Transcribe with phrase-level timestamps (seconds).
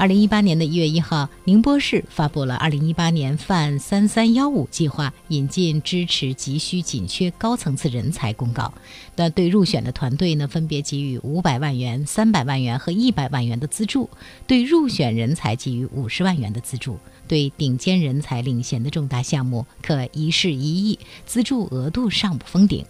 [0.00, 8.72] 二零一八年的一月一号，宁波市发布了二零一八年泛三三幺五计划引进支持急需紧缺高层次人才公告。
[9.14, 14.08] 那对入选的团队呢，分别给予五百万元、三百万元和一百万元的资助；
[14.46, 16.94] 对入选人才给予五十万元的资助；
[17.28, 22.82] 对顶尖人才领衔的重大项目，可一事一议，资助额度尚不封顶。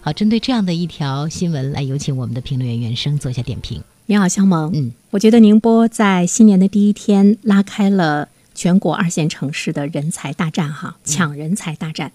[0.00, 3.82] 好，针对这样的一条新闻，来有请我们的评论员袁生做一下点评。
[4.06, 4.72] 你好，肖萌。
[4.74, 12.10] 嗯，我觉得宁波在新年的第一天拉开了全国二线城市的人才大战，哈，抢人才大战。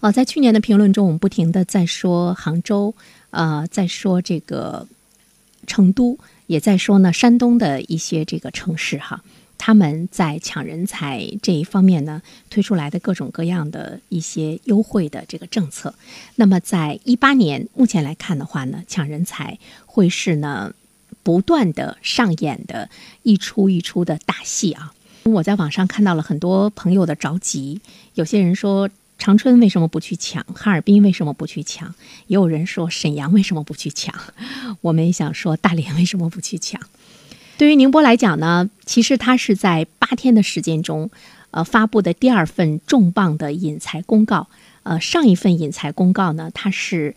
[0.00, 2.94] 呃，在去年的评论中，我们不停的在说杭州，
[3.30, 4.88] 呃，在说这个
[5.68, 9.22] 成都，也在说呢山东的一些这个城市，哈，
[9.56, 12.20] 他们在抢人才这一方面呢，
[12.50, 15.94] 推出来的各种各样的一些优惠的这个政策。
[16.34, 20.74] 那么，在一八年目前来看的话呢，抢人才会是呢。
[21.30, 22.90] 不断的上演的
[23.22, 24.92] 一出一出的大戏啊！
[25.22, 27.80] 我在网上看到了很多朋友的着急，
[28.14, 31.94] 有些人说长春为什么不去抢，哈尔滨为什么不去抢？
[32.26, 34.12] 也有人说沈阳为什么不去抢？
[34.82, 36.80] 我们也想说大连为什么不去抢？
[37.56, 41.12] 对于宁波来讲呢，其实它是在八天的时间中，
[41.52, 44.48] 呃，发布的第二份重磅的引才公告。
[44.82, 47.14] 呃，上一份引才公告呢，它是。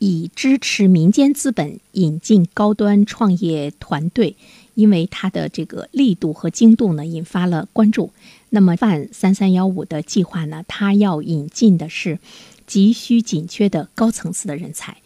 [0.00, 4.34] 以支持民间资本引进高端创业团队，
[4.74, 8.10] 因为它的这个力度和精度呢，引发了关注。
[8.48, 12.18] 那么泛三三幺五的计划呢，它要引进的是
[12.66, 14.96] 急需紧缺的高层次的人才。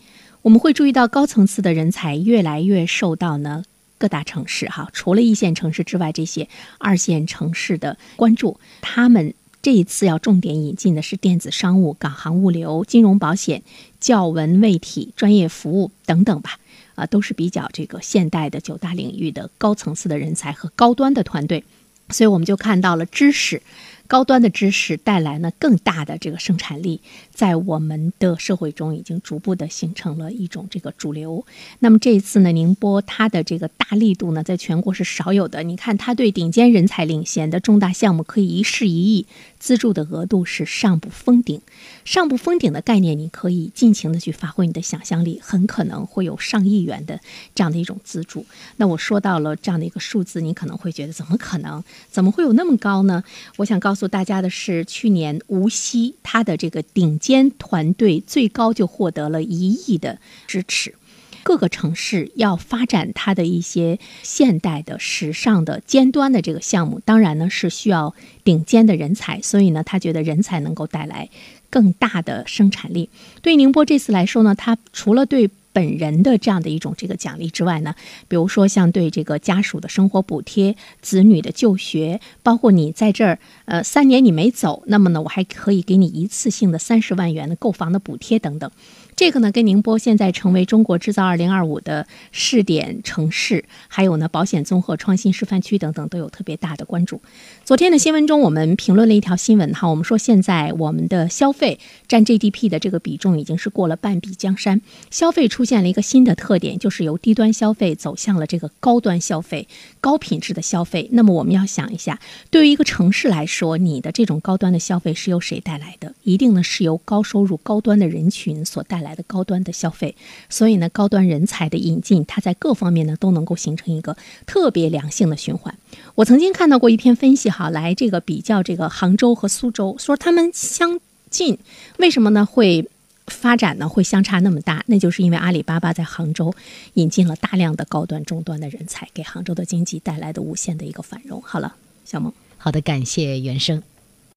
[0.42, 3.64] 我们会注意到高层次的人才越来越受到呢
[3.98, 8.60] 各大城市哈，除了一线城市之外，这些二线城市的关注。
[8.80, 9.34] 他们。
[9.64, 13.62] 这一次要重点引进的是电子商务、港航物流、金融保险、
[13.98, 16.58] 教文卫体、专业服务等等吧，
[16.96, 21.64] 啊，都是比较这个现代的九大领域的高层次的人才和高端的团队，
[22.10, 23.62] 所以我们就看到了知识。
[24.06, 27.00] 高端的知识带来呢更大的这个生产力，
[27.32, 31.44] 在我们的社会中已经逐步的形成了一种这个主流。
[31.78, 35.62] 那么这一次呢，宁波它的这个大力度呢，在全国是少有的。
[35.62, 39.26] 你看，它对顶尖人才领衔的重大项目可以一事一议，
[39.58, 41.60] 资助的额度是上不封顶。
[42.04, 47.18] 上不封顶的概念，你可以尽情的去发挥你的想象力，很可能会有上亿元的
[47.54, 48.44] 这样的一种资助。
[48.76, 51.82] 那我说到了这样的一个数字，你可能会觉得怎么可能？
[52.10, 53.24] 怎么会有那么高呢？
[53.56, 60.18] 我想告告诉大家的是，去年无锡它的这个顶尖团队最高就获得了一亿的
[60.48, 60.96] 支持。
[61.44, 68.12] 各个城市要发展它的一些现代的、时尚的、尖端的这个项目，当然呢是需要
[68.42, 69.40] 顶尖的人才。
[69.42, 71.30] 所以呢，他觉得人才能够带来
[71.70, 73.08] 更大的生产力。
[73.42, 77.94] 对宁波这次来说呢，他除了对本人的这样的一种这个奖励之外呢，
[78.28, 88.70] 比如说像对这个家属的生活补贴、子女的就学，包括你在这儿呃三年你没走，那么呢我还可以给你一次性的三十万元的购房的补贴等等。
[89.16, 97.20] 这个呢，跟宁波现在成为中国制造二零二五的试点城市，还有呢保险综合创新示范区等等，都有特别大的关注。
[97.64, 104.80] 昨天的新闻中，我们评论了一条新闻哈，我们说现在我们的消费占 GDP 的这个比重已经是过了半壁江山，
[105.12, 109.68] 消费出现了一个新的特点，就是由低端消费走向了这个高端消费、
[110.00, 111.08] 高品质的消费。
[111.12, 112.18] 那么我们要想一下，
[112.50, 116.12] 对于一个城市来说，你的这种高端的消费是由谁带来的？
[116.24, 119.03] 一定呢是由高收入、高端的人群所带。
[119.04, 120.16] 来的高端的消费，
[120.48, 124.16] 所以呢，高端人才的引进，它在各方面呢都能够形成一个
[124.46, 125.72] 特别良性的循环。
[126.16, 130.98] 我曾经看到过一篇分析，哈，来这个比较这个杭州和苏州，说他们相
[131.30, 131.56] 近，
[131.98, 132.44] 为什么呢？
[132.44, 132.88] 会
[133.26, 133.88] 发展呢？
[133.88, 134.82] 会相差那么大？
[134.86, 136.54] 那就是因为阿里巴巴在杭州
[136.94, 141.40] 引进了大量的高端中端的人才，给杭州的经济带来的无限的一个繁荣。
[141.42, 143.82] 好了，小孟，好的，感谢原生。